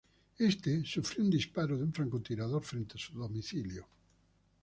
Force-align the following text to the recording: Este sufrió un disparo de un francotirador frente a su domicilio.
Este 0.39 0.83
sufrió 0.83 1.23
un 1.23 1.29
disparo 1.29 1.77
de 1.77 1.83
un 1.83 1.93
francotirador 1.93 2.63
frente 2.63 2.95
a 2.95 2.99
su 2.99 3.13
domicilio. 3.19 3.85